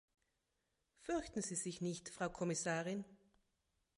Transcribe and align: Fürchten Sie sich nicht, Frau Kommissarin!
Fürchten 1.01 1.43
Sie 1.43 1.53
sich 1.53 1.79
nicht, 1.79 2.09
Frau 2.09 2.27
Kommissarin! 2.27 3.05